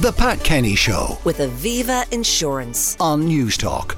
The 0.00 0.12
Pat 0.12 0.44
Kenny 0.44 0.76
Show 0.76 1.18
with 1.24 1.38
Aviva 1.38 2.08
Insurance. 2.12 2.96
on 3.00 3.28
Newstalk. 3.28 3.96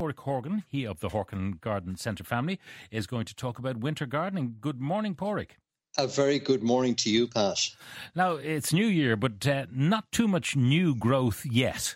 Pádraig 0.00 0.18
Horgan, 0.18 0.64
he 0.66 0.84
of 0.84 0.98
the 0.98 1.10
Horgan 1.10 1.52
Garden 1.60 1.96
Centre 1.96 2.24
family, 2.24 2.58
is 2.90 3.06
going 3.06 3.26
to 3.26 3.34
talk 3.36 3.60
about 3.60 3.76
winter 3.76 4.06
gardening. 4.06 4.56
Good 4.60 4.80
morning, 4.80 5.14
Pádraig. 5.14 5.50
A 5.96 6.08
very 6.08 6.40
good 6.40 6.64
morning 6.64 6.96
to 6.96 7.10
you, 7.10 7.28
Pat. 7.28 7.60
Now, 8.16 8.32
it's 8.32 8.72
New 8.72 8.86
Year, 8.86 9.14
but 9.14 9.46
uh, 9.46 9.66
not 9.70 10.10
too 10.10 10.26
much 10.26 10.56
new 10.56 10.96
growth 10.96 11.46
yet. 11.46 11.94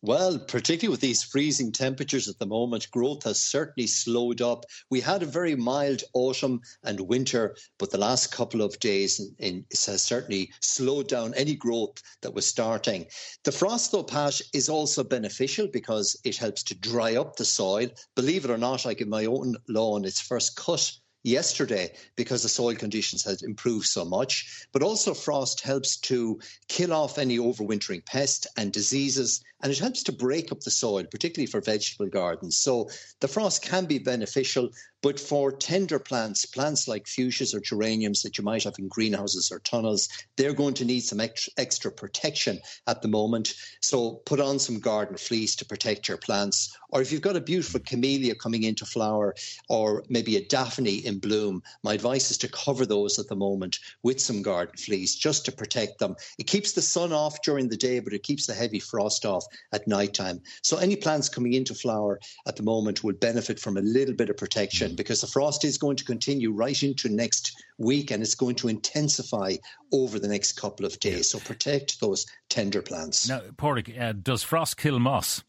Well, 0.00 0.38
particularly 0.38 0.92
with 0.92 1.00
these 1.00 1.24
freezing 1.24 1.72
temperatures 1.72 2.28
at 2.28 2.38
the 2.38 2.46
moment, 2.46 2.88
growth 2.92 3.24
has 3.24 3.42
certainly 3.42 3.88
slowed 3.88 4.40
up. 4.40 4.64
We 4.88 5.00
had 5.00 5.24
a 5.24 5.26
very 5.26 5.56
mild 5.56 6.04
autumn 6.14 6.60
and 6.84 7.00
winter, 7.00 7.56
but 7.78 7.90
the 7.90 7.98
last 7.98 8.30
couple 8.30 8.62
of 8.62 8.78
days 8.78 9.18
in, 9.18 9.34
in, 9.40 9.66
has 9.86 10.02
certainly 10.02 10.52
slowed 10.60 11.08
down 11.08 11.34
any 11.34 11.56
growth 11.56 12.00
that 12.20 12.32
was 12.32 12.46
starting. 12.46 13.06
The 13.42 13.50
frost, 13.50 13.90
though, 13.90 14.04
Pat, 14.04 14.40
is 14.52 14.68
also 14.68 15.02
beneficial 15.02 15.66
because 15.66 16.16
it 16.22 16.36
helps 16.36 16.62
to 16.64 16.76
dry 16.76 17.16
up 17.16 17.34
the 17.34 17.44
soil. 17.44 17.88
Believe 18.14 18.44
it 18.44 18.52
or 18.52 18.58
not, 18.58 18.86
I 18.86 18.94
give 18.94 19.08
my 19.08 19.26
own 19.26 19.56
lawn 19.68 20.04
its 20.04 20.20
first 20.20 20.54
cut 20.54 20.92
yesterday 21.24 21.92
because 22.16 22.42
the 22.42 22.48
soil 22.48 22.74
conditions 22.74 23.24
had 23.24 23.42
improved 23.42 23.86
so 23.86 24.04
much. 24.04 24.66
But 24.72 24.82
also, 24.82 25.14
frost 25.14 25.60
helps 25.60 25.96
to 26.00 26.40
kill 26.68 26.92
off 26.92 27.18
any 27.18 27.38
overwintering 27.38 28.04
pests 28.06 28.46
and 28.56 28.72
diseases, 28.72 29.42
and 29.62 29.72
it 29.72 29.78
helps 29.78 30.02
to 30.04 30.12
break 30.12 30.52
up 30.52 30.60
the 30.60 30.70
soil, 30.70 31.04
particularly 31.10 31.46
for 31.46 31.60
vegetable 31.60 32.08
gardens. 32.08 32.58
So 32.58 32.90
the 33.20 33.28
frost 33.28 33.62
can 33.62 33.86
be 33.86 33.98
beneficial, 33.98 34.70
but 35.00 35.20
for 35.20 35.52
tender 35.52 35.98
plants, 35.98 36.44
plants 36.44 36.88
like 36.88 37.06
fuchsias 37.06 37.54
or 37.54 37.60
geraniums 37.60 38.22
that 38.22 38.36
you 38.36 38.42
might 38.42 38.64
have 38.64 38.74
in 38.78 38.88
greenhouses 38.88 39.50
or 39.52 39.60
tunnels, 39.60 40.08
they're 40.36 40.52
going 40.52 40.74
to 40.74 40.84
need 40.84 41.00
some 41.00 41.20
extra 41.20 41.92
protection 41.92 42.58
at 42.86 43.00
the 43.00 43.08
moment. 43.08 43.54
So 43.80 44.22
put 44.26 44.40
on 44.40 44.58
some 44.58 44.80
garden 44.80 45.16
fleece 45.16 45.54
to 45.56 45.64
protect 45.64 46.08
your 46.08 46.16
plants. 46.16 46.76
Or 46.90 47.00
if 47.00 47.12
you've 47.12 47.22
got 47.22 47.36
a 47.36 47.40
beautiful 47.40 47.80
camellia 47.80 48.34
coming 48.34 48.64
into 48.64 48.86
flower 48.86 49.34
or 49.68 50.02
maybe 50.08 50.36
a 50.36 50.44
daphne 50.44 51.06
in 51.06 51.18
bloom, 51.18 51.62
my 51.84 51.94
advice 51.94 52.30
is 52.30 52.38
to 52.38 52.48
cover 52.48 52.86
those 52.86 53.18
at 53.18 53.28
the 53.28 53.36
moment 53.36 53.78
with 54.02 54.20
some 54.20 54.42
garden 54.42 54.76
fleece 54.76 55.14
just 55.14 55.44
to 55.44 55.52
protect 55.52 55.98
them. 55.98 56.16
It 56.38 56.46
keeps 56.46 56.72
the 56.72 56.82
sun 56.82 57.12
off 57.12 57.42
during 57.42 57.68
the 57.68 57.76
day, 57.76 58.00
but 58.00 58.14
it 58.14 58.22
keeps 58.22 58.46
the 58.46 58.54
heavy 58.54 58.80
frost 58.80 59.24
off 59.24 59.44
at 59.72 59.86
night 59.86 60.14
time. 60.14 60.40
So 60.62 60.78
any 60.78 60.96
plants 60.96 61.28
coming 61.28 61.52
into 61.52 61.74
flower 61.74 62.18
at 62.46 62.56
the 62.56 62.62
moment 62.62 63.04
will 63.04 63.14
benefit 63.14 63.60
from 63.60 63.76
a 63.76 63.82
little 63.82 64.14
bit 64.14 64.30
of 64.30 64.36
protection 64.36 64.87
because 64.96 65.20
the 65.20 65.26
frost 65.26 65.64
is 65.64 65.78
going 65.78 65.96
to 65.96 66.04
continue 66.04 66.52
right 66.52 66.82
into 66.82 67.08
next 67.08 67.62
week 67.78 68.10
and 68.10 68.22
it's 68.22 68.34
going 68.34 68.54
to 68.56 68.68
intensify 68.68 69.54
over 69.92 70.18
the 70.18 70.28
next 70.28 70.52
couple 70.52 70.86
of 70.86 70.98
days. 71.00 71.30
So 71.30 71.38
protect 71.38 72.00
those 72.00 72.26
tender 72.48 72.82
plants. 72.82 73.28
Now, 73.28 73.40
Pádraig, 73.56 74.00
uh, 74.00 74.12
does 74.12 74.42
frost 74.42 74.76
kill 74.76 74.98
moss? 74.98 75.42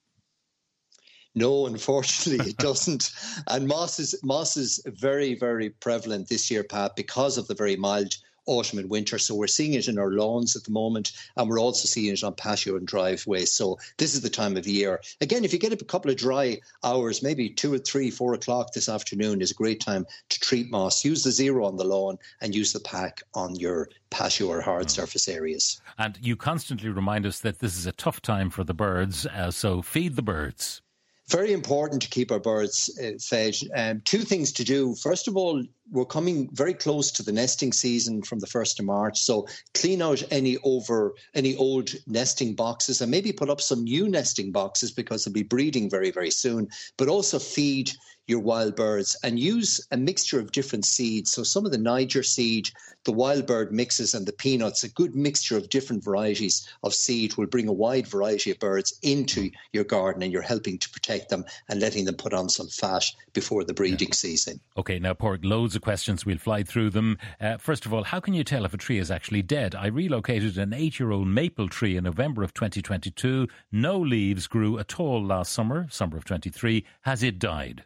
No, 1.36 1.68
unfortunately, 1.68 2.52
it 2.52 2.58
doesn't. 2.70 3.12
And 3.48 3.68
moss 3.68 4.00
is 4.00 4.20
moss 4.24 4.58
is 4.58 4.82
very, 4.86 5.36
very 5.36 5.70
prevalent 5.70 6.28
this 6.28 6.50
year, 6.50 6.64
Pat, 6.64 6.96
because 6.96 7.38
of 7.38 7.48
the 7.48 7.56
very 7.56 7.76
mild 7.76 8.16
autumn 8.50 8.80
and 8.80 8.90
winter. 8.90 9.18
So 9.20 9.36
we're 9.36 9.48
seeing 9.48 9.74
it 9.74 9.88
in 9.88 10.00
our 10.00 10.12
lawns 10.12 10.56
at 10.56 10.64
the 10.64 10.72
moment, 10.72 11.12
and 11.38 11.50
we're 11.50 11.60
also 11.60 11.88
seeing 11.88 12.14
it 12.14 12.24
on 12.24 12.34
patio 12.34 12.76
and 12.76 12.88
driveway. 12.88 13.46
So 13.46 13.78
this 13.98 14.16
is 14.16 14.22
the 14.22 14.30
time 14.30 14.58
of 14.58 14.68
year. 14.68 15.02
Again, 15.22 15.46
if 15.46 15.54
you 15.54 15.60
get 15.60 15.74
a 15.74 15.86
couple 15.86 16.12
of 16.12 16.18
dry 16.18 16.60
hours, 16.84 17.24
maybe 17.24 17.50
two 17.50 17.74
or 17.74 17.78
three, 17.78 18.12
four 18.12 18.34
o'clock 18.34 18.74
this 18.74 18.90
afternoon 18.90 19.42
is 19.42 19.52
a 19.52 19.56
great 19.56 19.80
time 19.80 20.06
to 20.30 20.40
treat 20.40 20.70
moss. 20.70 21.06
Use 21.06 21.24
the 21.24 21.32
zero 21.32 21.66
on 21.66 21.78
the 21.78 21.84
lawn 21.84 22.18
and 22.42 22.56
use 22.56 22.74
the 22.74 22.80
pack 22.80 23.22
on 23.34 23.56
your 23.56 23.90
patio 24.10 24.48
or 24.48 24.62
hard 24.62 24.88
mm. 24.88 24.92
surface 24.92 25.28
areas. 25.28 25.82
And 25.98 26.18
you 26.22 26.36
constantly 26.36 26.90
remind 26.90 27.26
us 27.26 27.40
that 27.40 27.60
this 27.60 27.78
is 27.78 27.86
a 27.86 27.92
tough 27.92 28.22
time 28.22 28.50
for 28.50 28.64
the 28.64 28.74
birds, 28.74 29.26
uh, 29.28 29.52
so 29.52 29.82
feed 29.82 30.16
the 30.16 30.22
birds 30.22 30.82
very 31.30 31.54
important 31.54 32.02
to 32.02 32.10
keep 32.10 32.32
our 32.32 32.40
birds 32.40 32.90
uh, 33.02 33.12
fed. 33.20 33.56
Um, 33.76 34.02
two 34.04 34.22
things 34.22 34.54
to 34.54 34.64
do. 34.64 34.96
First 34.96 35.28
of 35.28 35.38
all, 35.38 35.64
we're 35.92 36.06
coming 36.06 36.50
very 36.54 36.74
close 36.74 37.12
to 37.12 37.24
the 37.24 37.32
nesting 37.32 37.74
season 37.74 38.22
from 38.22 38.40
the 38.40 38.48
1st 38.48 38.80
of 38.80 38.86
March. 38.86 39.20
So 39.20 39.48
clean 39.74 40.02
out 40.02 40.24
any 40.32 40.58
over 40.64 41.14
any 41.34 41.56
old 41.56 41.92
nesting 42.08 42.56
boxes 42.56 43.02
and 43.02 43.12
maybe 43.12 43.32
put 43.32 43.50
up 43.50 43.62
some 43.62 43.84
new 43.84 44.08
nesting 44.08 44.52
boxes 44.52 44.92
because 44.92 45.24
they'll 45.24 45.34
be 45.34 45.44
breeding 45.44 45.90
very, 45.90 46.12
very 46.12 46.32
soon. 46.32 46.68
But 46.98 47.08
also 47.08 47.40
feed 47.40 47.92
your 48.30 48.40
wild 48.40 48.76
birds 48.76 49.18
and 49.24 49.40
use 49.40 49.86
a 49.90 49.98
mixture 49.98 50.40
of 50.40 50.52
different 50.52 50.86
seeds. 50.86 51.32
So 51.32 51.42
some 51.42 51.66
of 51.66 51.72
the 51.72 51.80
Niger 51.80 52.22
seed, 52.22 52.70
the 53.04 53.12
wild 53.12 53.48
bird 53.48 53.72
mixes 53.72 54.14
and 54.14 54.24
the 54.24 54.32
peanuts, 54.32 54.84
a 54.84 54.90
good 54.90 55.16
mixture 55.16 55.58
of 55.58 55.70
different 55.70 56.04
varieties 56.04 56.70
of 56.84 56.94
seed 56.94 57.36
will 57.38 57.48
bring 57.48 57.68
a 57.68 57.74
wide 57.74 58.06
variety 58.08 58.52
of 58.52 58.60
birds 58.60 59.00
into 59.02 59.50
your 59.74 59.84
garden 59.84 60.22
and 60.22 60.32
you're 60.32 60.44
helping 60.44 60.78
to 60.78 60.90
protect 60.92 61.30
them 61.30 61.44
and 61.70 61.80
letting 61.80 62.06
them 62.06 62.14
put 62.14 62.34
on 62.34 62.50
some 62.50 62.68
fat 62.68 63.04
before 63.34 63.64
the 63.64 63.74
breeding 63.74 64.10
yeah. 64.10 64.14
season. 64.14 64.60
Okay, 64.78 65.00
now 65.00 65.14
Pádraig, 65.14 65.44
loads 65.44 65.76
of 65.76 65.82
questions. 65.82 66.24
We'll 66.24 66.38
fly 66.38 66.62
through 66.62 66.92
them. 66.92 67.18
Uh, 67.42 67.58
first 67.58 67.88
of 67.88 67.94
all, 67.94 68.04
how 68.04 68.20
can 68.20 68.36
you 68.36 68.44
tell 68.44 68.64
if 68.64 68.76
a 68.76 68.78
tree 68.78 69.00
is 69.00 69.10
actually 69.10 69.42
dead? 69.42 69.74
I 69.74 69.88
relocated 69.88 70.56
an 70.60 70.72
eight-year-old 70.72 71.28
maple 71.28 71.68
tree 71.68 71.98
in 71.98 72.04
November 72.04 72.44
of 72.44 72.54
2022. 72.54 73.48
No 73.72 73.98
leaves 73.98 74.46
grew 74.46 74.78
at 74.78 75.00
all 75.00 75.26
last 75.26 75.52
summer, 75.52 75.88
summer 75.90 76.18
of 76.18 76.26
23. 76.26 76.86
Has 77.02 77.24
it 77.24 77.40
died? 77.40 77.86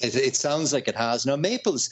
It, 0.00 0.14
it 0.14 0.36
sounds 0.36 0.72
like 0.72 0.88
it 0.88 0.96
has. 0.96 1.26
Now, 1.26 1.36
maples 1.36 1.90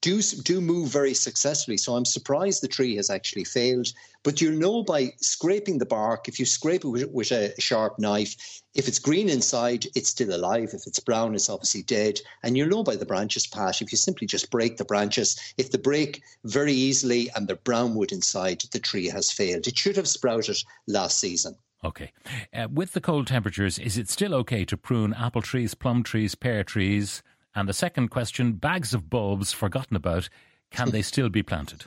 do 0.00 0.22
do 0.22 0.60
move 0.60 0.88
very 0.88 1.14
successfully. 1.14 1.76
So 1.76 1.96
I'm 1.96 2.04
surprised 2.04 2.62
the 2.62 2.68
tree 2.68 2.96
has 2.96 3.10
actually 3.10 3.44
failed. 3.44 3.88
But 4.22 4.40
you'll 4.40 4.58
know 4.58 4.82
by 4.82 5.12
scraping 5.20 5.78
the 5.78 5.86
bark. 5.86 6.28
If 6.28 6.40
you 6.40 6.46
scrape 6.46 6.84
it 6.84 6.88
with, 6.88 7.10
with, 7.10 7.30
a 7.32 7.52
sharp 7.60 7.98
knife, 7.98 8.62
if 8.74 8.88
it's 8.88 8.98
green 8.98 9.28
inside, 9.28 9.86
it's 9.94 10.08
still 10.08 10.34
alive. 10.34 10.70
If 10.72 10.86
it's 10.86 10.98
brown, 10.98 11.34
it's 11.34 11.50
obviously 11.50 11.82
dead. 11.82 12.18
And 12.42 12.56
you'll 12.56 12.68
know 12.68 12.82
by 12.82 12.96
the 12.96 13.06
branches, 13.06 13.46
Pat. 13.46 13.82
If 13.82 13.92
you 13.92 13.98
simply 13.98 14.26
just 14.26 14.50
break 14.50 14.78
the 14.78 14.84
branches, 14.84 15.38
if 15.58 15.70
they 15.70 15.78
break 15.78 16.22
very 16.44 16.72
easily 16.72 17.30
and 17.34 17.46
they're 17.46 17.56
brown 17.56 17.94
wood 17.94 18.12
inside, 18.12 18.62
the 18.72 18.80
tree 18.80 19.08
has 19.08 19.30
failed. 19.30 19.66
It 19.66 19.78
should 19.78 19.96
have 19.96 20.08
sprouted 20.08 20.56
last 20.86 21.20
season. 21.20 21.56
Okay. 21.84 22.12
Uh, 22.52 22.66
with 22.72 22.94
the 22.94 23.00
cold 23.00 23.26
temperatures, 23.26 23.78
is 23.78 23.98
it 23.98 24.08
still 24.08 24.34
okay 24.34 24.64
to 24.64 24.76
prune 24.76 25.14
apple 25.14 25.42
trees, 25.42 25.74
plum 25.74 26.02
trees, 26.02 26.34
pear 26.34 26.64
trees? 26.64 27.22
And 27.56 27.66
the 27.66 27.72
second 27.72 28.08
question 28.08 28.52
bags 28.52 28.92
of 28.92 29.08
bulbs 29.08 29.54
forgotten 29.54 29.96
about, 29.96 30.28
can 30.70 30.90
they 30.90 31.00
still 31.00 31.30
be 31.30 31.42
planted? 31.42 31.86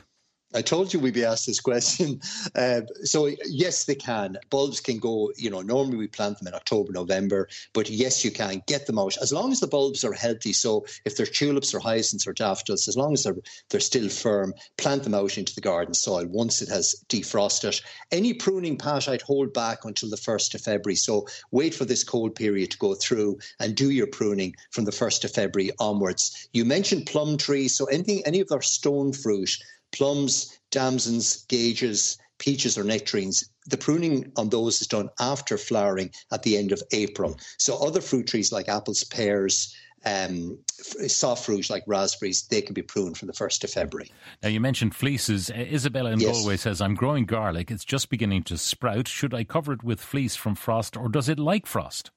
I 0.52 0.62
told 0.62 0.92
you 0.92 0.98
we'd 0.98 1.14
be 1.14 1.24
asked 1.24 1.46
this 1.46 1.60
question. 1.60 2.20
Uh, 2.56 2.80
so 3.04 3.30
yes, 3.46 3.84
they 3.84 3.94
can. 3.94 4.36
Bulbs 4.50 4.80
can 4.80 4.98
go. 4.98 5.30
You 5.36 5.50
know, 5.50 5.60
normally 5.60 5.96
we 5.96 6.08
plant 6.08 6.38
them 6.38 6.48
in 6.48 6.54
October, 6.54 6.92
November, 6.92 7.48
but 7.72 7.88
yes, 7.88 8.24
you 8.24 8.30
can 8.30 8.62
get 8.66 8.86
them 8.86 8.98
out 8.98 9.16
as 9.22 9.32
long 9.32 9.52
as 9.52 9.60
the 9.60 9.66
bulbs 9.66 10.04
are 10.04 10.12
healthy. 10.12 10.52
So 10.52 10.84
if 11.04 11.16
they're 11.16 11.26
tulips 11.26 11.72
or 11.74 11.80
hyacinths 11.80 12.26
or 12.26 12.32
daffodils, 12.32 12.88
as 12.88 12.96
long 12.96 13.12
as 13.12 13.22
they're 13.22 13.36
they're 13.68 13.80
still 13.80 14.08
firm, 14.08 14.52
plant 14.78 15.04
them 15.04 15.14
out 15.14 15.38
into 15.38 15.54
the 15.54 15.60
garden 15.60 15.94
soil 15.94 16.26
once 16.26 16.60
it 16.60 16.68
has 16.68 16.94
defrosted. 17.08 17.80
Any 18.10 18.34
pruning, 18.34 18.76
Pat, 18.76 19.08
I'd 19.08 19.22
hold 19.22 19.52
back 19.52 19.84
until 19.84 20.10
the 20.10 20.16
first 20.16 20.54
of 20.54 20.60
February. 20.60 20.96
So 20.96 21.26
wait 21.50 21.74
for 21.74 21.84
this 21.84 22.04
cold 22.04 22.34
period 22.34 22.72
to 22.72 22.78
go 22.78 22.94
through 22.94 23.38
and 23.60 23.74
do 23.74 23.90
your 23.90 24.08
pruning 24.08 24.56
from 24.70 24.84
the 24.84 24.92
first 24.92 25.24
of 25.24 25.30
February 25.30 25.70
onwards. 25.78 26.48
You 26.52 26.64
mentioned 26.64 27.06
plum 27.06 27.36
trees, 27.36 27.76
so 27.76 27.84
anything, 27.86 28.22
any 28.26 28.40
of 28.40 28.50
our 28.50 28.62
stone 28.62 29.12
fruit 29.12 29.56
plums, 29.92 30.58
damsons, 30.70 31.44
gages, 31.46 32.18
peaches 32.38 32.76
or 32.76 32.84
nectarines, 32.84 33.48
the 33.66 33.76
pruning 33.76 34.32
on 34.36 34.48
those 34.48 34.80
is 34.80 34.88
done 34.88 35.10
after 35.20 35.56
flowering 35.56 36.10
at 36.32 36.42
the 36.42 36.56
end 36.56 36.72
of 36.72 36.82
April. 36.92 37.38
So 37.58 37.76
other 37.76 38.00
fruit 38.00 38.26
trees 38.26 38.50
like 38.50 38.68
apples, 38.68 39.04
pears, 39.04 39.74
um, 40.04 40.58
soft 41.06 41.44
fruit 41.44 41.68
like 41.68 41.84
raspberries, 41.86 42.42
they 42.48 42.62
can 42.62 42.74
be 42.74 42.82
pruned 42.82 43.18
from 43.18 43.26
the 43.26 43.34
1st 43.34 43.64
of 43.64 43.70
February. 43.70 44.10
Now, 44.42 44.48
you 44.48 44.58
mentioned 44.58 44.94
fleeces. 44.94 45.50
Isabella 45.50 46.12
in 46.12 46.20
yes. 46.20 46.38
Galway 46.38 46.56
says, 46.56 46.80
I'm 46.80 46.94
growing 46.94 47.26
garlic. 47.26 47.70
It's 47.70 47.84
just 47.84 48.08
beginning 48.08 48.44
to 48.44 48.56
sprout. 48.56 49.08
Should 49.08 49.34
I 49.34 49.44
cover 49.44 49.72
it 49.74 49.84
with 49.84 50.00
fleece 50.00 50.36
from 50.36 50.54
frost 50.54 50.96
or 50.96 51.08
does 51.08 51.28
it 51.28 51.38
like 51.38 51.66
frost? 51.66 52.10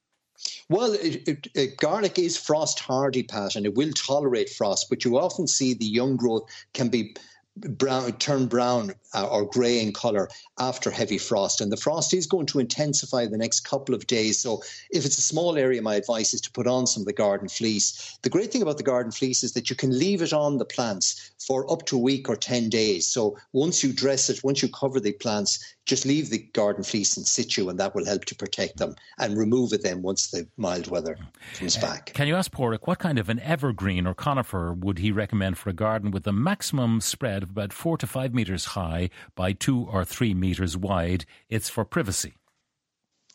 Well, 0.69 0.94
it, 0.94 1.27
it, 1.27 1.47
it, 1.53 1.77
garlic 1.77 2.18
is 2.18 2.38
frost 2.38 2.80
hardy, 2.80 3.24
Pat, 3.24 3.56
and 3.56 3.65
it 3.65 3.75
will 3.75 3.92
tolerate 3.92 4.50
frost, 4.50 4.88
but 4.89 5.06
you 5.06 5.18
often 5.18 5.47
see 5.47 5.74
the 5.74 5.86
young 5.86 6.18
growth 6.18 6.50
can 6.74 6.89
be 6.89 7.15
brown 7.55 8.11
turn 8.13 8.47
brown 8.47 8.94
uh, 9.13 9.27
or 9.27 9.45
grey 9.45 9.79
in 9.79 9.94
color 9.94 10.27
after 10.59 10.89
heavy 10.89 11.17
frost. 11.17 11.61
And 11.61 11.71
the 11.71 11.77
frost 11.77 12.13
is 12.13 12.25
going 12.25 12.47
to 12.47 12.59
intensify 12.59 13.25
the 13.27 13.38
next 13.38 13.61
couple 13.61 13.94
of 13.94 14.07
days. 14.07 14.39
So 14.39 14.63
if 14.91 15.05
it's 15.05 15.17
a 15.17 15.21
small 15.21 15.57
area 15.57 15.81
my 15.81 15.95
advice 15.95 16.33
is 16.33 16.41
to 16.41 16.51
put 16.51 16.67
on 16.67 16.88
some 16.88 17.01
of 17.01 17.07
the 17.07 17.13
garden 17.13 17.47
fleece. 17.47 18.17
The 18.23 18.29
great 18.29 18.51
thing 18.51 18.61
about 18.61 18.77
the 18.77 18.83
garden 18.83 19.11
fleece 19.11 19.44
is 19.44 19.53
that 19.53 19.69
you 19.69 19.75
can 19.75 19.97
leave 19.97 20.21
it 20.21 20.33
on 20.33 20.57
the 20.57 20.65
plants 20.65 21.31
for 21.45 21.71
up 21.71 21.85
to 21.88 21.97
a 21.97 22.00
week 22.00 22.29
or 22.29 22.35
10 22.35 22.69
days. 22.69 23.07
So 23.07 23.38
once 23.51 23.83
you 23.83 23.94
dress 23.94 24.29
it 24.29 24.44
once 24.44 24.61
you 24.61 24.69
cover 24.69 24.99
the 24.99 25.13
plants 25.13 25.75
just 25.85 26.06
leave 26.06 26.29
the 26.29 26.39
garden 26.53 26.83
fleece 26.83 27.17
in 27.17 27.25
situ 27.25 27.67
and 27.69 27.77
that 27.79 27.94
will 27.94 28.06
help 28.06 28.23
to 28.25 28.35
protect 28.35 28.77
them 28.77 28.95
and 29.19 29.38
remove 29.38 29.73
it 29.73 29.83
then 29.83 30.01
once 30.01 30.31
the 30.31 30.47
mild 30.56 30.89
weather 30.89 31.17
comes 31.56 31.77
uh, 31.77 31.81
back. 31.81 32.13
Can 32.13 32.27
you 32.27 32.35
ask 32.35 32.51
Pádraig 32.51 32.79
what 32.83 32.99
kind 32.99 33.19
of 33.19 33.29
an 33.29 33.39
evergreen 33.41 34.07
or 34.07 34.13
conifer 34.13 34.73
would 34.73 34.99
he 34.99 35.11
recommend 35.11 35.57
for 35.57 35.69
a 35.69 35.73
garden 35.73 36.11
with 36.11 36.25
a 36.25 36.31
maximum 36.31 37.01
spread 37.01 37.43
of 37.44 37.51
about 37.51 37.74
four 37.74 37.98
to 37.98 38.07
five 38.07 38.34
metres 38.34 38.66
high 38.66 39.10
by 39.36 39.54
two 39.54 39.84
or 39.84 40.04
three 40.04 40.34
metres 40.34 40.75
wide? 40.75 41.25
It's 41.50 41.69
for 41.69 41.86
privacy. 41.86 42.34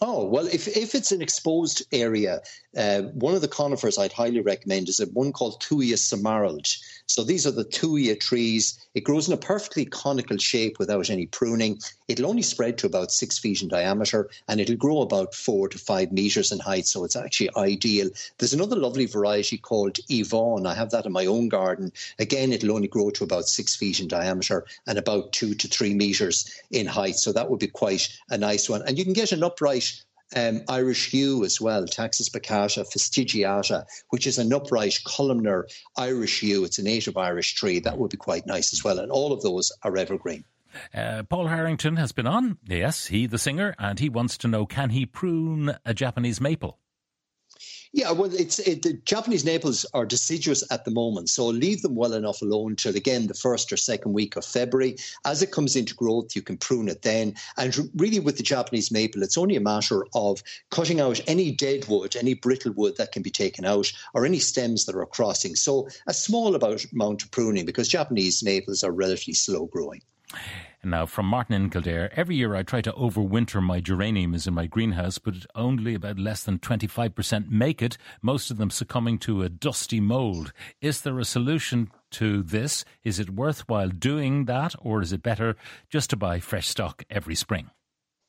Oh, 0.01 0.25
well, 0.25 0.47
if, 0.47 0.69
if 0.69 0.95
it's 0.95 1.11
an 1.11 1.23
exposed 1.23 1.83
area, 1.91 2.41
uh, 2.77 3.03
one 3.03 3.35
of 3.35 3.41
the 3.41 3.49
conifers 3.49 3.99
I'd 3.99 4.13
highly 4.13 4.41
recommend 4.41 4.89
is 4.89 5.01
one 5.13 5.33
called 5.33 5.61
Thuya 5.61 5.95
Smaragd. 5.95 6.79
So 7.09 7.25
these 7.25 7.47
are 7.47 7.51
the 7.51 7.65
Thuya 7.65 8.21
trees. 8.21 8.79
It 8.95 9.01
grows 9.01 9.29
in 9.29 9.35
a 9.35 9.39
perfectly 9.39 9.87
conical 9.87 10.37
shape 10.37 10.79
without 10.79 11.09
any 11.09 11.25
pruning. 11.25 11.81
It'll 12.07 12.27
only 12.27 12.43
spread 12.43 12.77
to 12.79 12.87
about 12.87 13.11
six 13.11 13.39
feet 13.39 13.63
in 13.63 13.69
diameter 13.69 14.29
and 14.47 14.61
it'll 14.61 14.77
grow 14.77 15.01
about 15.01 15.35
four 15.35 15.69
to 15.71 15.79
five 15.79 16.13
meters 16.13 16.53
in 16.53 16.59
height. 16.59 16.87
So 16.87 17.05
it's 17.05 17.17
actually 17.17 17.49
ideal. 17.57 18.11
There's 18.37 18.53
another 18.53 18.77
lovely 18.77 19.07
variety 19.07 19.57
called 19.57 19.99
Yvonne. 20.11 20.67
I 20.67 20.75
have 20.75 20.91
that 20.91 21.07
in 21.07 21.13
my 21.13 21.25
own 21.25 21.49
garden. 21.49 21.93
Again, 22.19 22.53
it'll 22.53 22.75
only 22.75 22.89
grow 22.89 23.09
to 23.11 23.25
about 23.25 23.49
six 23.49 23.75
feet 23.75 24.01
in 24.01 24.09
diameter 24.09 24.67
and 24.87 24.99
about 24.99 25.33
two 25.33 25.55
to 25.55 25.67
three 25.67 25.95
meters 25.95 26.49
in 26.71 26.87
height. 26.87 27.17
So 27.17 27.33
that 27.33 27.49
would 27.49 27.61
be 27.61 27.69
quite 27.69 28.15
a 28.29 28.37
nice 28.37 28.69
one. 28.69 28.83
And 28.87 28.99
you 28.99 29.05
can 29.05 29.15
get 29.15 29.33
an 29.33 29.43
upright 29.43 30.05
um, 30.37 30.63
Irish 30.69 31.13
yew 31.13 31.45
as 31.45 31.61
well, 31.61 31.87
Taxus 31.87 32.29
baccata 32.29 32.85
fastigiata, 32.85 33.85
which 34.11 34.27
is 34.27 34.39
an 34.39 34.53
upright 34.53 34.99
columnar 35.05 35.67
Irish 35.97 36.43
yew. 36.43 36.65
It's 36.65 36.79
a 36.79 36.83
native 36.83 37.17
Irish 37.17 37.55
tree. 37.55 37.81
That 37.81 37.99
would 37.99 38.11
be 38.11 38.17
quite 38.17 38.47
nice 38.47 38.73
as 38.73 38.85
well. 38.85 38.99
And 38.99 39.11
all 39.11 39.33
of 39.33 39.43
those 39.43 39.73
are 39.83 39.97
evergreen. 39.97 40.45
Uh, 40.95 41.23
Paul 41.23 41.47
Harrington 41.47 41.97
has 41.97 42.13
been 42.13 42.27
on. 42.27 42.59
Yes, 42.67 43.07
he, 43.07 43.27
the 43.27 43.39
singer, 43.39 43.75
and 43.79 43.99
he 43.99 44.09
wants 44.09 44.37
to 44.39 44.49
know 44.49 44.67
can 44.67 44.91
he 44.91 45.07
prune 45.07 45.77
a 45.85 45.95
Japanese 45.95 46.41
maple? 46.41 46.79
Yeah, 47.93 48.11
well, 48.13 48.33
it's 48.35 48.59
it, 48.59 48.83
the 48.83 48.95
Japanese 49.05 49.45
maples 49.45 49.87
are 49.95 50.05
deciduous 50.05 50.63
at 50.71 50.85
the 50.85 50.91
moment, 50.91 51.31
so 51.31 51.47
leave 51.47 51.81
them 51.81 51.95
well 51.95 52.13
enough 52.13 52.43
alone 52.43 52.77
till 52.77 52.95
again 52.95 53.27
the 53.27 53.35
first 53.35 53.73
or 53.73 53.79
second 53.79 54.13
week 54.13 54.37
of 54.37 54.45
February. 54.45 54.97
As 55.25 55.43
it 55.43 55.53
comes 55.53 55.75
into 55.75 55.95
growth, 55.95 56.37
you 56.37 56.43
can 56.43 56.59
prune 56.59 56.89
it 56.89 57.03
then. 57.03 57.35
And 57.57 57.91
really, 57.97 58.21
with 58.21 58.37
the 58.37 58.43
Japanese 58.43 58.91
maple, 58.91 59.23
it's 59.23 59.39
only 59.39 59.57
a 59.57 59.61
matter 59.61 60.05
of 60.15 60.43
cutting 60.71 61.01
out 61.01 61.21
any 61.27 61.51
dead 61.51 61.89
wood, 61.89 62.15
any 62.15 62.35
brittle 62.35 62.73
wood 62.73 62.97
that 62.99 63.13
can 63.13 63.23
be 63.23 63.31
taken 63.31 63.65
out, 63.65 63.91
or 64.13 64.27
any 64.27 64.39
stems 64.39 64.85
that 64.85 64.95
are 64.95 65.07
crossing. 65.07 65.57
So 65.57 65.89
a 66.07 66.13
small 66.13 66.55
amount 66.55 67.23
of 67.23 67.31
pruning 67.31 67.65
because 67.65 67.89
Japanese 67.89 68.43
maples 68.43 68.85
are 68.85 68.93
relatively 68.93 69.35
slow 69.35 69.67
growing. 69.67 70.03
Now, 70.91 71.05
from 71.05 71.27
Martin 71.27 71.55
in 71.55 71.69
Kildare, 71.69 72.11
every 72.17 72.37
year 72.37 72.55
I 72.55 72.63
try 72.63 72.81
to 72.81 72.93
overwinter 72.93 73.63
my 73.63 73.79
geraniums 73.79 74.47
in 74.47 74.55
my 74.55 74.67
greenhouse, 74.67 75.19
but 75.19 75.35
only 75.55 75.95
about 75.95 76.19
less 76.19 76.43
than 76.43 76.59
25% 76.59 77.51
make 77.51 77.83
it, 77.83 77.99
most 78.23 78.51
of 78.51 78.57
them 78.57 78.71
succumbing 78.71 79.19
to 79.19 79.43
a 79.43 79.51
dusty 79.51 80.01
mould. 80.01 80.53
Is 80.81 81.03
there 81.03 81.19
a 81.19 81.27
solution 81.27 81.91
to 82.13 82.43
this? 82.43 82.87
Is 83.05 83.19
it 83.19 83.31
worthwhile 83.31 83.91
doing 83.91 84.47
that, 84.47 84.75
or 84.81 85.03
is 85.03 85.13
it 85.13 85.23
better 85.23 85.57
just 85.91 86.09
to 86.11 86.17
buy 86.17 86.41
fresh 86.41 86.69
stock 86.69 87.05
every 87.11 87.35
spring? 87.35 87.71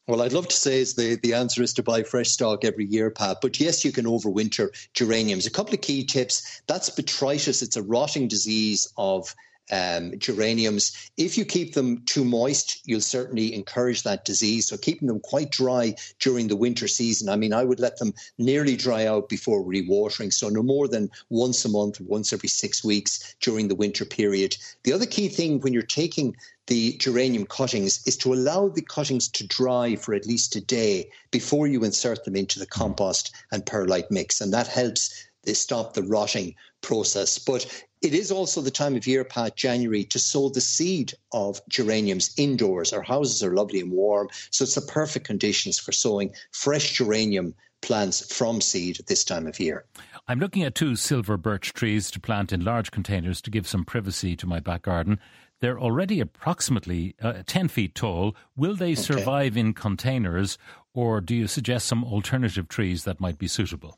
Well, 0.09 0.21
I'd 0.21 0.33
love 0.33 0.47
to 0.50 0.56
say 0.56 0.81
is 0.81 0.95
the, 0.95 1.15
the 1.15 1.35
answer 1.35 1.63
is 1.63 1.73
to 1.75 1.83
buy 1.83 2.03
fresh 2.03 2.29
stock 2.29 2.65
every 2.65 2.85
year, 2.85 3.09
Pat. 3.09 3.38
But 3.41 3.59
yes, 3.59 3.85
you 3.85 3.91
can 3.91 4.06
overwinter 4.06 4.69
geraniums. 4.94 5.45
A 5.45 5.51
couple 5.51 5.75
of 5.75 5.81
key 5.81 6.03
tips. 6.03 6.61
That's 6.67 6.89
botrytis. 6.89 7.61
It's 7.61 7.77
a 7.77 7.83
rotting 7.83 8.27
disease 8.27 8.91
of 8.97 9.33
um, 9.71 10.18
geraniums. 10.18 11.12
If 11.18 11.38
you 11.38 11.45
keep 11.45 11.74
them 11.74 12.04
too 12.06 12.25
moist, 12.25 12.81
you'll 12.86 13.01
certainly 13.01 13.54
encourage 13.54 14.04
that 14.04 14.25
disease. 14.25 14.68
So 14.68 14.77
keeping 14.77 15.07
them 15.07 15.19
quite 15.19 15.51
dry 15.51 15.95
during 16.19 16.48
the 16.48 16.56
winter 16.56 16.88
season. 16.88 17.30
I 17.30 17.36
mean, 17.36 17.54
I 17.54 17.63
would 17.63 17.80
let 17.80 17.98
them 17.98 18.13
nearly 18.38 18.75
dry 18.75 19.06
out 19.06 19.30
before 19.30 19.63
rewatering. 19.63 20.33
So 20.33 20.50
no 20.50 20.63
more 20.63 20.88
than 20.88 21.10
once 21.30 21.66
a 21.66 21.69
month, 21.69 22.01
once 22.01 22.33
every 22.33 22.50
six 22.50 22.83
weeks 22.83 23.36
during 23.39 23.68
the 23.68 23.75
winter 23.75 24.06
period. 24.06 24.57
The 24.83 24.94
other 24.94 25.06
key 25.06 25.27
thing 25.27 25.60
when 25.60 25.74
you're 25.74 25.83
taking 25.83 26.36
the 26.68 26.94
geranium 26.98 27.48
cuttings 27.48 28.06
is 28.06 28.16
to 28.18 28.31
allow 28.31 28.69
the 28.69 28.83
cuttings 28.83 29.27
to 29.30 29.48
dry 29.48 29.95
for 29.95 30.13
at 30.13 30.27
least 30.27 30.56
a 30.56 30.62
day 30.62 31.10
before 31.31 31.66
you 31.66 31.83
insert 31.83 32.24
them 32.25 32.36
into 32.36 32.60
the 32.60 32.68
compost 32.68 33.31
and 33.51 33.66
perlite 33.66 34.12
mix. 34.12 34.39
And 34.39 34.54
that 34.54 34.68
helps 34.68 35.25
they 35.44 35.54
stop 35.54 35.94
the 35.94 36.04
rotting 36.04 36.54
process. 36.81 37.39
But 37.39 37.66
it 38.01 38.13
is 38.13 38.31
also 38.31 38.62
the 38.62 38.72
time 38.72 38.96
of 38.96 39.07
year, 39.07 39.24
Pat, 39.24 39.56
January, 39.56 40.04
to 40.06 40.19
sow 40.19 40.50
the 40.50 40.62
seed 40.62 41.13
of 41.34 41.62
geraniums 41.68 42.34
indoors. 42.38 42.94
Our 42.94 43.01
houses 43.01 43.44
are 43.44 43.54
lovely 43.54 43.81
and 43.81 43.92
warm, 43.92 44.30
so 44.51 44.63
it's 44.63 44.75
the 44.75 44.81
perfect 44.81 45.25
conditions 45.25 45.78
for 45.80 45.92
sowing 45.92 46.34
fresh 46.51 46.94
geranium 46.94 47.56
plants 47.81 48.34
from 48.34 48.62
seed 48.62 49.00
at 49.00 49.07
this 49.07 49.24
time 49.24 49.48
of 49.48 49.60
year. 49.60 49.86
I'm 50.28 50.40
looking 50.40 50.63
at 50.63 50.75
two 50.75 50.96
silver 50.96 51.38
birch 51.38 51.74
trees 51.74 52.12
to 52.12 52.19
plant 52.19 52.51
in 52.54 52.63
large 52.63 52.92
containers 52.92 53.42
to 53.42 53.51
give 53.51 53.68
some 53.68 53.86
privacy 53.86 54.36
to 54.38 54.48
my 54.48 54.60
back 54.60 54.84
garden. 54.84 55.19
They're 55.60 55.80
already 55.80 56.19
approximately 56.22 57.16
uh, 57.22 57.44
10 57.45 57.68
feet 57.68 57.95
tall. 57.95 58.36
Will 58.56 58.75
they 58.75 58.95
survive 58.95 59.57
in 59.57 59.74
containers, 59.74 60.57
or 60.94 61.19
do 61.19 61.36
you 61.36 61.48
suggest 61.48 61.86
some 61.86 62.04
alternative 62.06 62.69
trees 62.69 63.04
that 63.04 63.19
might 63.19 63.38
be 63.38 63.48
suitable? 63.48 63.98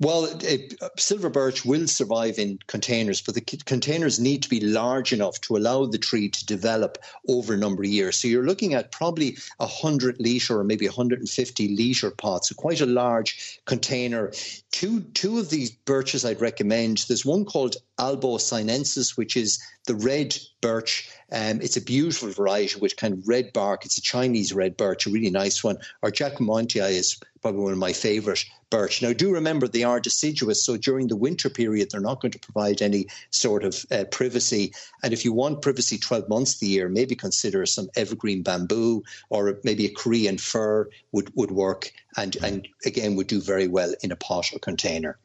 Well, 0.00 0.24
it, 0.40 0.80
silver 0.98 1.28
birch 1.28 1.66
will 1.66 1.86
survive 1.86 2.38
in 2.38 2.58
containers, 2.66 3.20
but 3.20 3.34
the 3.34 3.42
containers 3.42 4.18
need 4.18 4.42
to 4.42 4.48
be 4.48 4.58
large 4.58 5.12
enough 5.12 5.38
to 5.42 5.58
allow 5.58 5.84
the 5.84 5.98
tree 5.98 6.30
to 6.30 6.46
develop 6.46 6.96
over 7.28 7.52
a 7.52 7.58
number 7.58 7.82
of 7.82 7.88
years. 7.90 8.16
So 8.16 8.26
you're 8.26 8.46
looking 8.46 8.72
at 8.72 8.92
probably 8.92 9.36
a 9.58 9.66
100 9.66 10.16
litre 10.18 10.58
or 10.58 10.64
maybe 10.64 10.86
150 10.86 11.76
litre 11.76 12.10
pots, 12.12 12.48
so 12.48 12.54
quite 12.54 12.80
a 12.80 12.86
large 12.86 13.60
container. 13.66 14.32
Two, 14.72 15.00
two 15.00 15.38
of 15.38 15.50
these 15.50 15.70
birches 15.70 16.24
I'd 16.24 16.40
recommend. 16.40 17.04
There's 17.06 17.26
one 17.26 17.44
called 17.44 17.76
Albo 18.00 18.38
sinensis, 18.38 19.16
which 19.16 19.36
is 19.36 19.60
the 19.86 19.94
red 19.94 20.36
birch. 20.60 21.08
Um, 21.30 21.60
it's 21.60 21.76
a 21.76 21.82
beautiful 21.82 22.30
variety 22.30 22.80
with 22.80 22.96
kind 22.96 23.14
of 23.14 23.28
red 23.28 23.52
bark. 23.52 23.84
It's 23.84 23.98
a 23.98 24.02
Chinese 24.02 24.52
red 24.52 24.76
birch, 24.76 25.06
a 25.06 25.10
really 25.10 25.30
nice 25.30 25.62
one. 25.62 25.78
Or 26.02 26.10
Jacquemontii 26.10 26.90
is 26.90 27.20
probably 27.42 27.62
one 27.62 27.72
of 27.72 27.78
my 27.78 27.92
favourite 27.92 28.44
birch. 28.70 29.02
Now, 29.02 29.12
do 29.12 29.32
remember 29.32 29.66
they 29.66 29.84
are 29.84 30.00
deciduous, 30.00 30.64
so 30.64 30.76
during 30.76 31.08
the 31.08 31.16
winter 31.16 31.50
period, 31.50 31.90
they're 31.90 32.00
not 32.00 32.20
going 32.20 32.32
to 32.32 32.38
provide 32.38 32.82
any 32.82 33.06
sort 33.30 33.64
of 33.64 33.84
uh, 33.90 34.04
privacy. 34.10 34.72
And 35.02 35.12
if 35.12 35.24
you 35.24 35.32
want 35.32 35.62
privacy 35.62 35.98
12 35.98 36.28
months 36.28 36.54
of 36.54 36.60
the 36.60 36.68
year, 36.68 36.88
maybe 36.88 37.14
consider 37.14 37.66
some 37.66 37.90
evergreen 37.96 38.42
bamboo 38.42 39.02
or 39.28 39.58
maybe 39.64 39.86
a 39.86 39.92
Korean 39.92 40.38
fir 40.38 40.88
would, 41.12 41.32
would 41.34 41.50
work 41.50 41.92
and, 42.16 42.36
and 42.36 42.66
again 42.84 43.16
would 43.16 43.26
do 43.26 43.40
very 43.40 43.68
well 43.68 43.92
in 44.02 44.12
a 44.12 44.16
pot 44.16 44.52
or 44.52 44.58
container. 44.58 45.18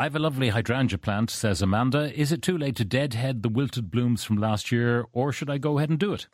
I 0.00 0.04
have 0.04 0.16
a 0.16 0.18
lovely 0.18 0.48
hydrangea 0.48 0.96
plant, 0.96 1.28
says 1.28 1.60
Amanda. 1.60 2.18
Is 2.18 2.32
it 2.32 2.40
too 2.40 2.56
late 2.56 2.74
to 2.76 2.86
deadhead 2.86 3.42
the 3.42 3.50
wilted 3.50 3.90
blooms 3.90 4.24
from 4.24 4.38
last 4.38 4.72
year, 4.72 5.04
or 5.12 5.30
should 5.30 5.50
I 5.50 5.58
go 5.58 5.76
ahead 5.76 5.90
and 5.90 5.98
do 5.98 6.14
it? 6.14 6.26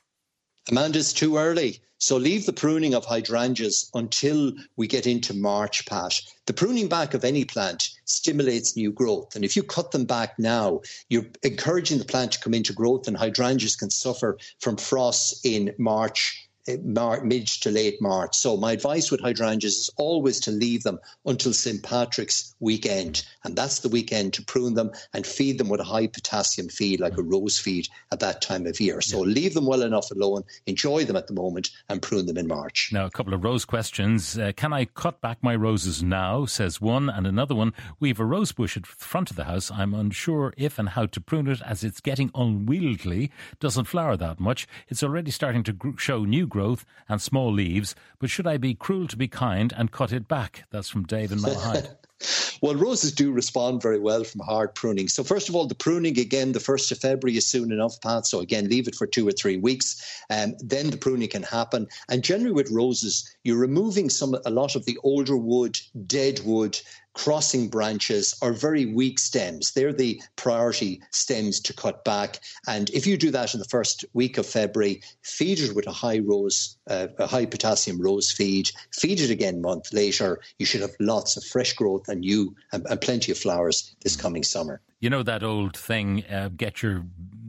Amanda's 0.71 1.13
too 1.13 1.37
early. 1.37 1.81
So 1.99 2.17
leave 2.17 2.47
the 2.47 2.53
pruning 2.53 2.95
of 2.95 3.05
hydrangeas 3.05 3.91
until 3.93 4.53
we 4.77 4.87
get 4.87 5.08
into 5.08 5.35
March, 5.35 5.85
Pat. 5.85 6.20
The 6.46 6.53
pruning 6.53 6.87
back 6.87 7.13
of 7.13 7.25
any 7.25 7.44
plant 7.44 7.91
stimulates 8.05 8.77
new 8.77 8.93
growth. 8.93 9.35
And 9.35 9.44
if 9.44 9.56
you 9.56 9.65
cut 9.65 9.91
them 9.91 10.05
back 10.05 10.39
now, 10.39 10.82
you're 11.08 11.27
encouraging 11.43 11.99
the 11.99 12.05
plant 12.05 12.31
to 12.32 12.41
come 12.41 12.55
into 12.55 12.73
growth, 12.73 13.08
and 13.08 13.17
hydrangeas 13.17 13.75
can 13.75 13.91
suffer 13.91 14.39
from 14.61 14.77
frosts 14.77 15.41
in 15.44 15.75
March 15.77 16.45
mid 16.67 17.46
to 17.46 17.70
late 17.70 18.01
March. 18.01 18.37
So 18.37 18.56
my 18.56 18.73
advice 18.73 19.11
with 19.11 19.20
hydrangeas 19.20 19.77
is 19.77 19.91
always 19.96 20.41
to 20.41 20.51
leave 20.51 20.82
them 20.82 20.99
until 21.25 21.53
St. 21.53 21.82
Patrick's 21.82 22.55
weekend. 22.61 23.25
And 23.44 23.56
that's 23.56 23.81
the 23.81 23.89
weekend 23.89 24.35
to 24.35 24.43
prune 24.44 24.75
them 24.75 24.91
and 25.13 25.27
feed 25.27 25.58
them 25.58 25.69
with 25.69 25.81
a 25.81 25.85
high 25.85 26.06
potassium 26.06 26.69
feed 26.69 27.01
like 27.01 27.17
a 27.19 27.23
rose 27.23 27.58
feed 27.58 27.89
at 28.13 28.20
that 28.20 28.43
time 28.43 28.67
of 28.67 28.81
year. 28.81 29.01
So 29.01 29.25
yeah. 29.25 29.32
leave 29.32 29.55
them 29.55 29.67
well 29.67 29.82
enough 29.82 30.11
alone, 30.11 30.43
enjoy 30.67 31.05
them 31.05 31.17
at 31.17 31.27
the 31.27 31.35
moment 31.35 31.70
and 31.89 32.03
prune 32.03 32.27
them 32.27 32.39
in 32.39 32.46
March. 32.46 32.91
Now, 32.93 33.06
a 33.06 33.11
couple 33.11 33.35
of 33.35 33.44
rose 33.44 33.65
questions. 33.65 34.39
Uh, 34.39 34.53
can 34.56 34.73
I 34.73 34.87
cut 34.87 35.20
back 35.20 35.39
my 35.43 35.55
roses 35.55 36.03
now, 36.03 36.46
says 36.46 36.81
one. 36.81 37.08
And 37.08 37.27
another 37.27 37.55
one, 37.55 37.73
we 38.01 38.08
have 38.08 38.20
a 38.20 38.25
rose 38.25 38.53
bush 38.53 38.77
at 38.77 38.85
the 38.85 38.89
front 38.89 39.31
of 39.31 39.37
the 39.37 39.44
house. 39.44 39.70
I'm 39.70 39.94
unsure 39.94 40.53
if 40.56 40.79
and 40.79 40.91
how 40.91 41.06
to 41.06 41.20
prune 41.20 41.49
it 41.49 41.61
as 41.63 41.85
it's 41.85 42.01
getting 42.01 42.31
unwieldy, 42.35 43.31
doesn't 43.61 43.85
flower 43.85 44.17
that 44.17 44.41
much. 44.41 44.67
It's 44.89 45.03
already 45.03 45.31
starting 45.31 45.63
to 45.65 45.73
gr- 45.73 45.96
show 45.96 46.25
new 46.25 46.46
growth 46.56 46.86
and 47.06 47.20
small 47.20 47.53
leaves, 47.53 47.94
but 48.19 48.31
should 48.31 48.46
I 48.46 48.56
be 48.56 48.72
cruel 48.75 49.06
to 49.08 49.17
be 49.19 49.29
kind 49.29 49.75
and 49.77 49.93
cut 49.93 50.10
it 50.10 50.27
back? 50.27 50.65
That's 50.70 50.89
from 50.89 51.05
Dave 51.05 51.31
in 51.31 51.39
Malahide. 51.39 51.96
Well, 52.63 52.75
roses 52.75 53.13
do 53.13 53.31
respond 53.32 53.82
very 53.82 53.99
well 53.99 54.25
from 54.25 54.41
hard 54.41 54.75
pruning. 54.75 55.08
So, 55.08 55.23
first 55.23 55.49
of 55.49 55.55
all, 55.55 55.67
the 55.67 55.75
pruning 55.75 56.19
again, 56.19 56.53
the 56.53 56.58
1st 56.58 56.93
of 56.93 56.99
February 56.99 57.37
is 57.37 57.46
soon 57.46 57.70
enough, 57.70 58.01
Pat. 58.01 58.27
So, 58.27 58.41
again, 58.41 58.69
leave 58.69 58.89
it 58.89 58.94
for 58.94 59.06
two 59.06 59.29
or 59.29 59.32
three 59.32 59.56
weeks. 59.58 60.03
Um, 60.31 60.55
then 60.61 60.91
the 60.91 60.96
pruning 60.96 61.29
can 61.29 61.43
happen. 61.43 61.89
And 62.08 62.25
generally, 62.25 62.53
with 62.53 62.70
roses, 62.70 63.31
you're 63.44 63.58
removing 63.58 64.08
some 64.08 64.37
a 64.46 64.51
lot 64.51 64.75
of 64.77 64.87
the 64.87 64.99
older 65.03 65.37
wood, 65.37 65.79
dead 66.06 66.41
wood, 66.44 66.81
crossing 67.17 67.69
branches 67.69 68.37
or 68.43 68.53
very 68.53 68.85
weak 68.85 69.19
stems. 69.19 69.73
They're 69.73 69.93
the 69.93 70.20
priority 70.37 71.01
stems 71.13 71.61
to 71.61 71.73
cut 71.73 72.05
back. 72.05 72.41
And 72.69 72.91
if 72.91 73.06
you 73.06 73.17
do 73.17 73.31
that 73.31 73.55
in 73.55 73.61
the 73.61 73.67
first 73.67 74.05
week 74.13 74.37
of 74.37 74.44
February, 74.44 75.03
feed 75.23 75.58
it 75.61 75.75
with 75.75 75.87
a 75.87 75.93
high 75.93 76.19
rose, 76.19 76.77
uh, 76.89 77.08
a 77.19 77.27
high 77.27 77.46
potassium 77.46 78.01
rose 78.01 78.31
feed. 78.31 78.70
Feed 78.93 79.20
it 79.20 79.31
again 79.31 79.56
a 79.56 79.61
month 79.61 79.94
later. 79.94 80.41
You 80.58 80.67
should 80.67 80.82
have 80.82 80.94
lots 81.01 81.39
of 81.39 81.44
fresh 81.44 81.73
growth 81.73 82.06
and 82.08 82.20
new 82.20 82.55
and, 82.72 82.86
and 82.89 83.01
plenty 83.01 83.32
of 83.32 83.39
flowers 83.39 83.94
this 84.03 84.17
coming 84.17 84.43
summer. 84.43 84.81
You 85.01 85.10
know 85.10 85.22
that 85.22 85.43
old 85.43 85.77
thing: 85.77 86.25
uh, 86.31 86.48
get 86.56 86.82
your 86.82 87.05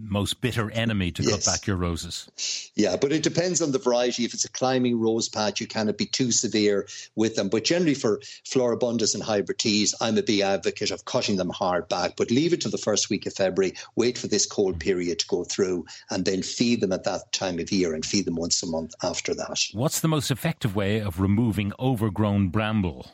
most 0.10 0.42
bitter 0.42 0.72
enemy 0.72 1.12
to 1.12 1.24
yes. 1.24 1.32
cut 1.32 1.46
back 1.46 1.68
your 1.68 1.76
roses. 1.76 2.30
Yeah, 2.76 2.96
but 2.96 3.12
it 3.12 3.24
depends 3.24 3.62
on 3.62 3.72
the 3.72 3.80
variety. 3.80 4.26
If 4.26 4.34
it's 4.34 4.46
a 4.46 4.50
climbing 4.50 5.00
rose 5.00 5.30
patch, 5.30 5.60
you 5.60 5.68
cannot 5.68 5.98
be 5.98 6.06
too 6.06 6.32
severe 6.32 6.88
with 7.16 7.36
them. 7.36 7.50
But 7.50 7.66
generally, 7.66 7.94
for 7.94 8.20
floribundas 8.46 9.14
and 9.14 9.24
hybrid 9.24 9.60
teas, 9.60 9.94
I'm 10.02 10.18
a 10.18 10.24
big 10.24 10.42
advocate 10.42 10.92
of 10.92 11.06
cutting 11.06 11.38
them 11.38 11.50
hard 11.50 11.88
back. 11.90 12.16
But 12.16 12.32
leave 12.32 12.54
it 12.54 12.62
to 12.62 12.70
the 12.70 12.78
first 12.78 13.10
week 13.10 13.26
of 13.26 13.34
February. 13.34 13.74
Wait 13.96 14.18
for 14.18 14.28
this 14.28 14.46
cold 14.46 14.80
period 14.80 15.20
to 15.20 15.28
go 15.28 15.44
through, 15.44 15.86
and 16.10 16.26
then 16.26 16.42
feed 16.42 16.82
them 16.82 16.94
at 16.94 17.04
that 17.04 17.32
time 17.32 17.60
of 17.60 17.72
year, 17.72 17.94
and 17.94 18.06
feed 18.06 18.26
them 18.26 18.36
once 18.36 18.64
a 18.64 18.68
month 18.68 18.94
after 19.04 19.34
that. 19.34 19.66
What's 19.74 20.00
the 20.00 20.08
most 20.08 20.32
effective 20.32 20.76
way 20.76 21.00
of 21.00 21.20
removing 21.20 21.74
overgrown 21.80 22.50
bramble? 22.50 23.12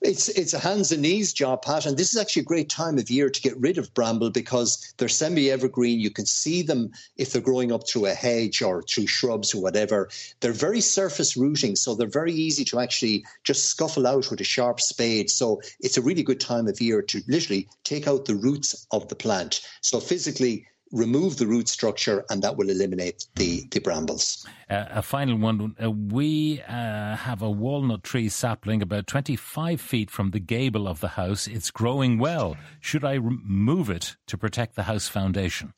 It's 0.00 0.28
it's 0.28 0.54
a 0.54 0.58
hands 0.58 0.92
and 0.92 1.02
knees 1.02 1.32
job, 1.32 1.62
Pat, 1.62 1.86
and 1.86 1.96
this 1.96 2.14
is 2.14 2.20
actually 2.20 2.42
a 2.42 2.46
great 2.46 2.68
time 2.68 2.98
of 2.98 3.10
year 3.10 3.28
to 3.28 3.40
get 3.40 3.58
rid 3.58 3.78
of 3.78 3.92
bramble 3.94 4.30
because 4.30 4.94
they're 4.96 5.08
semi-evergreen. 5.08 5.98
You 5.98 6.10
can 6.10 6.26
see 6.26 6.62
them 6.62 6.92
if 7.16 7.32
they're 7.32 7.42
growing 7.42 7.72
up 7.72 7.88
through 7.88 8.06
a 8.06 8.14
hedge 8.14 8.62
or 8.62 8.82
through 8.82 9.08
shrubs 9.08 9.54
or 9.54 9.60
whatever. 9.60 10.08
They're 10.40 10.52
very 10.52 10.80
surface 10.80 11.36
rooting, 11.36 11.74
so 11.74 11.94
they're 11.94 12.06
very 12.06 12.32
easy 12.32 12.64
to 12.66 12.80
actually 12.80 13.24
just 13.42 13.66
scuffle 13.66 14.06
out 14.06 14.30
with 14.30 14.40
a 14.40 14.44
sharp 14.44 14.80
spade. 14.80 15.30
So 15.30 15.60
it's 15.80 15.96
a 15.96 16.02
really 16.02 16.22
good 16.22 16.40
time 16.40 16.68
of 16.68 16.80
year 16.80 17.02
to 17.02 17.22
literally 17.26 17.68
take 17.82 18.06
out 18.06 18.24
the 18.24 18.36
roots 18.36 18.86
of 18.92 19.08
the 19.08 19.16
plant. 19.16 19.60
So 19.80 19.98
physically 19.98 20.66
remove 20.92 21.36
the 21.36 21.46
root 21.46 21.68
structure 21.68 22.24
and 22.30 22.42
that 22.42 22.56
will 22.56 22.70
eliminate 22.70 23.26
the, 23.34 23.66
the 23.70 23.80
brambles. 23.80 24.46
Uh, 24.70 24.84
a 24.90 25.02
final 25.02 25.36
one. 25.36 25.74
Uh, 25.82 25.90
we 25.90 26.62
uh, 26.68 27.16
have 27.16 27.42
a 27.42 27.50
walnut 27.50 28.02
tree 28.02 28.28
sapling 28.28 28.82
about 28.82 29.06
25 29.06 29.80
feet 29.80 30.10
from 30.10 30.30
the 30.30 30.40
gable 30.40 30.86
of 30.86 31.00
the 31.00 31.08
house. 31.08 31.46
It's 31.46 31.70
growing 31.70 32.18
well. 32.18 32.56
Should 32.80 33.04
I 33.04 33.14
remove 33.14 33.90
it 33.90 34.16
to 34.26 34.38
protect 34.38 34.76
the 34.76 34.84
house 34.84 35.08
foundation? 35.08 35.72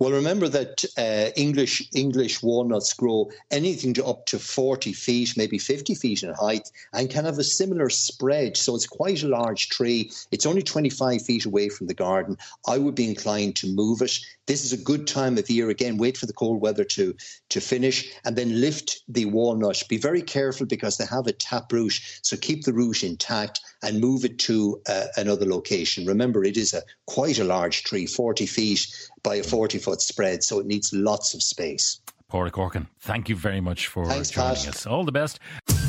Well, 0.00 0.12
remember 0.12 0.48
that 0.48 0.82
uh, 0.96 1.30
English 1.36 1.86
English 1.92 2.42
walnuts 2.42 2.94
grow 2.94 3.30
anything 3.50 3.92
to 3.94 4.06
up 4.06 4.24
to 4.26 4.38
40 4.38 4.94
feet, 4.94 5.36
maybe 5.36 5.58
50 5.58 5.94
feet 5.94 6.22
in 6.22 6.32
height, 6.32 6.70
and 6.94 7.10
can 7.10 7.26
have 7.26 7.38
a 7.38 7.44
similar 7.44 7.90
spread. 7.90 8.56
So 8.56 8.74
it's 8.74 8.86
quite 8.86 9.22
a 9.22 9.28
large 9.28 9.68
tree. 9.68 10.10
It's 10.30 10.46
only 10.46 10.62
25 10.62 11.20
feet 11.20 11.44
away 11.44 11.68
from 11.68 11.86
the 11.86 11.92
garden. 11.92 12.38
I 12.66 12.78
would 12.78 12.94
be 12.94 13.10
inclined 13.10 13.56
to 13.56 13.74
move 13.74 14.00
it. 14.00 14.18
This 14.46 14.64
is 14.64 14.72
a 14.72 14.82
good 14.82 15.06
time 15.06 15.36
of 15.36 15.50
year. 15.50 15.68
Again, 15.68 15.98
wait 15.98 16.16
for 16.16 16.24
the 16.24 16.32
cold 16.32 16.62
weather 16.62 16.84
to, 16.84 17.14
to 17.50 17.60
finish 17.60 18.10
and 18.24 18.36
then 18.36 18.58
lift 18.58 19.02
the 19.06 19.26
walnut. 19.26 19.82
Be 19.86 19.98
very 19.98 20.22
careful 20.22 20.64
because 20.64 20.96
they 20.96 21.04
have 21.04 21.26
a 21.26 21.32
tap 21.32 21.70
root. 21.70 22.00
So 22.22 22.38
keep 22.38 22.64
the 22.64 22.72
root 22.72 23.04
intact 23.04 23.60
and 23.82 24.00
move 24.00 24.24
it 24.24 24.38
to 24.40 24.80
uh, 24.88 25.06
another 25.16 25.46
location. 25.46 26.06
Remember, 26.06 26.44
it 26.44 26.56
is 26.56 26.74
a 26.74 26.82
quite 27.06 27.38
a 27.38 27.44
large 27.44 27.84
tree, 27.84 28.06
40 28.06 28.46
feet 28.46 28.86
by 29.22 29.36
a 29.36 29.42
40 29.42 29.78
foot 29.78 30.00
spread, 30.00 30.42
so 30.42 30.58
it 30.60 30.66
needs 30.66 30.92
lots 30.92 31.34
of 31.34 31.42
space. 31.42 32.00
Pádraig 32.30 32.54
Horgan, 32.54 32.86
thank 33.00 33.28
you 33.28 33.34
very 33.34 33.60
much 33.60 33.88
for 33.88 34.06
Thanks, 34.06 34.30
joining 34.30 34.54
Pat. 34.56 34.68
us. 34.68 34.86
All 34.86 35.04
the 35.04 35.12
best. 35.12 35.40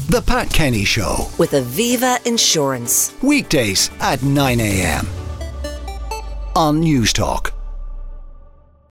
The 0.09 0.23
Pat 0.25 0.49
Kenny 0.49 0.85
Show. 0.85 1.29
With 1.37 1.51
Aviva 1.51 2.25
Insurance. 2.25 3.13
Weekdays 3.21 3.91
at 3.99 4.23
9 4.23 4.59
a.m. 4.59 5.05
on 6.55 6.81
Newstalk. 6.81 7.51